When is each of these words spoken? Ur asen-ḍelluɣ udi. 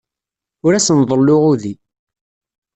Ur 0.65 0.73
asen-ḍelluɣ 0.73 1.41
udi. 1.51 1.73